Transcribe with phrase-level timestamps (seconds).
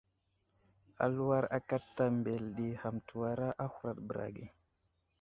[1.03, 4.45] Aluwar akaɗta mbele ɗi ham təwara a huraɗ bəra ge.